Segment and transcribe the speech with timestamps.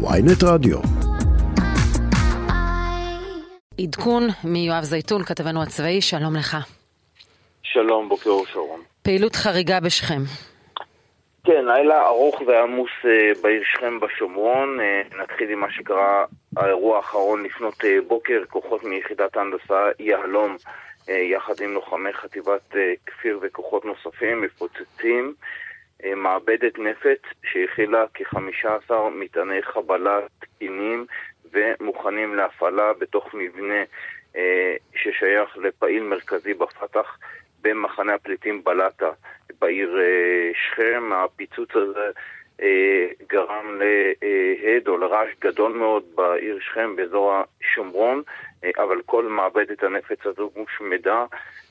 [0.00, 0.78] ויינט רדיו.
[3.80, 6.56] עדכון מיואב זייתון, כתבנו הצבאי, שלום לך.
[7.62, 8.80] שלום, בוקר אור שרון.
[9.02, 10.22] פעילות חריגה בשכם.
[11.44, 14.80] כן, לילה ארוך ועמוס אה, בעיר שכם בשומרון.
[14.80, 16.24] אה, נתחיל עם מה שקרה
[16.56, 18.42] האירוע האחרון לפנות אה, בוקר.
[18.48, 20.56] כוחות מיחידת ההנדסה יהלום,
[21.08, 22.74] יחד עם לוחמי חטיבת
[23.06, 25.34] כפיר וכוחות נוספים, מפוצצים
[26.16, 31.06] מעבדת נפץ שהכילה כ-15 מטעני חבלה תקינים
[31.52, 33.82] ומוכנים להפעלה בתוך מבנה
[34.94, 37.18] ששייך לפעיל מרכזי בפתח
[37.62, 39.10] במחנה הפליטים בלטה
[39.58, 41.10] בעיר אה, שכם.
[41.12, 42.10] הפיצוץ הזה
[42.62, 48.22] אה, גרם להד או לרעש גדול מאוד בעיר שכם באזור השומרון,
[48.64, 51.24] אה, אבל כל מעבדת הנפץ הזו הושמדה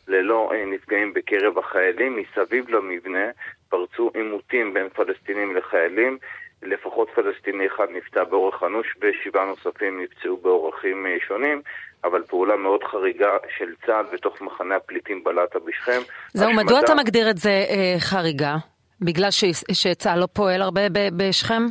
[0.07, 2.15] ללא נפגעים בקרב החיילים.
[2.15, 3.25] מסביב למבנה
[3.69, 6.17] פרצו עימותים בין פלסטינים לחיילים.
[6.63, 11.61] לפחות פלסטיני אחד נפצע באורך אנוש ושבעה נוספים נפצעו באורחים שונים.
[12.03, 16.01] אבל פעולה מאוד חריגה של צה"ל בתוך מחנה הפליטים בלטה בשכם.
[16.33, 16.63] זהו, השמדה...
[16.63, 18.55] מדוע אתה מגדיר את זה אה, חריגה?
[19.01, 19.43] בגלל ש...
[19.71, 20.81] שצה"ל לא פועל הרבה
[21.17, 21.63] בשכם?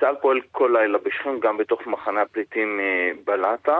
[0.00, 3.78] צה"ל פועל כל לילה בשכם, גם בתוך מחנה הפליטים אה, בלטה,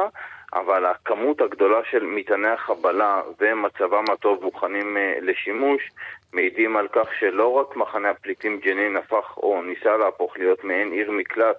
[0.53, 5.91] אבל הכמות הגדולה של מטעני החבלה ומצבם הטוב מוכנים אה, לשימוש
[6.33, 11.11] מעידים על כך שלא רק מחנה הפליטים ג'נין הפך או ניסה להפוך להיות מעין עיר
[11.11, 11.57] מקלט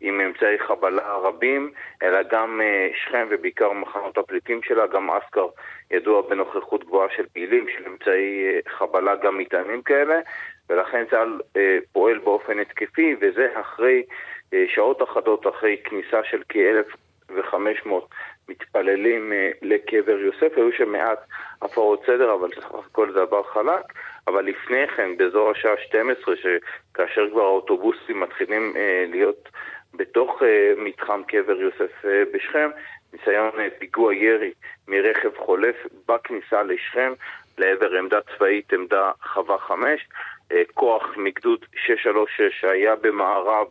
[0.00, 1.70] עם אמצעי חבלה רבים,
[2.02, 5.46] אלא גם אה, שכם ובעיקר מחנות הפליטים שלה, גם אסכר
[5.90, 10.20] ידוע בנוכחות גבוהה של פעילים, של אמצעי אה, חבלה גם מטענים כאלה,
[10.70, 11.40] ולכן צה"ל
[11.92, 14.02] פועל באופן התקפי, וזה אחרי
[14.66, 16.42] שעות אחדות אחרי כניסה של
[17.42, 17.90] כ-1,500
[18.48, 19.32] מתפללים
[19.62, 21.18] לקבר יוסף, היו שם מעט
[21.62, 23.84] הפרות סדר, אבל סך הכל זה עבר חלק.
[24.26, 29.48] אבל לפני כן, באזור השעה 12, שכאשר כבר האוטובוסים מתחילים אה, להיות
[29.96, 30.44] בתוך uh,
[30.80, 32.70] מתחם קבר יוסף בשכם,
[33.12, 34.52] ניסיון פיגוע ירי
[34.88, 35.76] מרכב חולף
[36.08, 37.12] בכניסה לשכם
[37.58, 40.08] לעבר עמדה צבאית, עמדה חווה 5.
[40.50, 43.66] uh, כוח מגדוד 636 שהיה במערב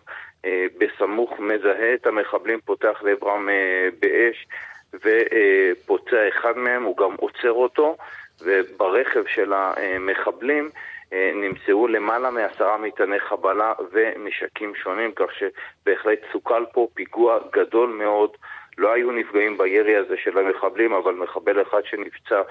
[0.78, 4.48] בסמוך מזהה את המחבלים, פותח לעברם uh, באש
[4.94, 7.98] ופוצע אחד מהם, הוא גם עוצר אותו,
[8.42, 10.70] וברכב של המחבלים
[11.14, 18.30] אה, נמצאו למעלה מעשרה מטעני חבלה ונשקים שונים, כך שבהחלט סוכל פה פיגוע גדול מאוד.
[18.78, 22.42] לא היו נפגעים בירי הזה של המחבלים, אבל מחבל אחד שנפצע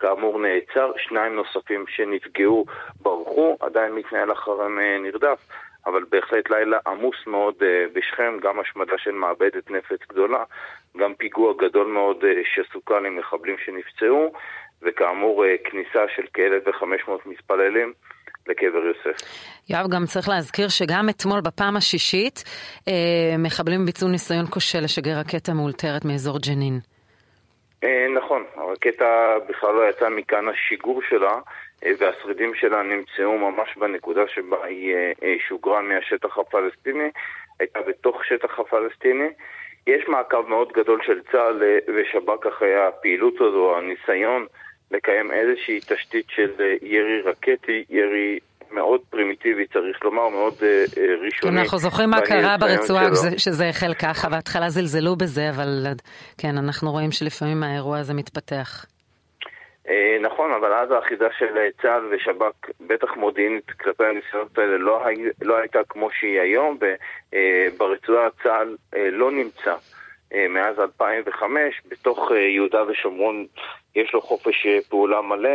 [0.00, 2.66] כאמור נעצר, שניים נוספים שנפגעו
[3.00, 5.38] ברחו, עדיין מתנהל אחריהם אה, נרדף,
[5.86, 10.44] אבל בהחלט לילה עמוס מאוד אה, בשכם, גם השמדה של מעבדת נפץ גדולה,
[10.96, 14.32] גם פיגוע גדול מאוד שסוכל עם מחבלים שנפצעו,
[14.82, 17.92] וכאמור כניסה של כ-1,500 מתפללים
[18.46, 19.16] לקבר יוסף.
[19.70, 22.44] יואב, גם צריך להזכיר שגם אתמול בפעם השישית
[22.88, 26.80] אה, מחבלים ביצעו ניסיון כושל לשגר רקטה מאולתרת מאזור ג'נין.
[27.84, 31.38] אה, נכון, הרקטה בכלל לא יצאה מכאן השיגור שלה, אה,
[31.98, 37.10] והשרידים שלה נמצאו ממש בנקודה שבה היא אה, אה שוגרה מהשטח הפלסטיני,
[37.60, 39.28] הייתה בתוך שטח הפלסטיני.
[39.86, 44.46] יש מעקב מאוד גדול של צה"ל אה, ושב"כ אחרי הפעילות הזו, הניסיון
[44.90, 48.38] לקיים איזושהי תשתית של אה, ירי רקטי, ירי
[48.72, 51.60] מאוד פרימיטיבי, צריך לומר, מאוד uh, ראשוני.
[51.60, 55.86] אנחנו זוכרים מה קרה ברצועה שזה החל ככה, בהתחלה זלזלו בזה, אבל
[56.38, 58.86] כן, אנחנו רואים שלפעמים האירוע הזה מתפתח.
[60.20, 65.56] נכון, אבל אז האחיזה של צה"ל ושב"כ, בטח מודיעינית כלפי הניסיונות האלה, לא, הי, לא
[65.56, 66.78] הייתה כמו שהיא היום,
[67.32, 68.76] וברצועה צה"ל
[69.12, 69.74] לא נמצא.
[70.34, 73.46] אה, מאז 2005, בתוך אה, יהודה ושומרון
[73.96, 75.50] יש לו חופש אה, פעולה מלא,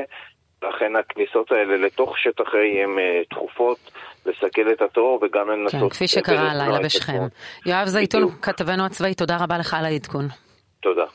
[0.63, 2.89] לכן הכניסות האלה לתוך שטח A הן
[3.29, 3.77] תכופות
[4.25, 5.81] לסכל את הטרור וגם לנסות...
[5.81, 7.19] כן, כפי שקרה הלילה בשכם.
[7.65, 10.25] יואב זייתון, כתבנו הצבאי, תודה רבה לך על העדכון.
[10.81, 11.05] תודה.